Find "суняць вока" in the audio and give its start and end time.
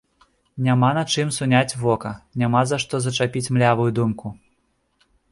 1.35-2.13